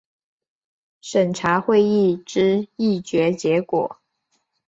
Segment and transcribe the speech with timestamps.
[1.01, 3.99] 审查会议之议决结果